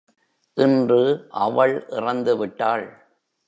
[0.57, 1.27] இன்று
[1.31, 2.85] அவள் இறந்து விட்டாள்.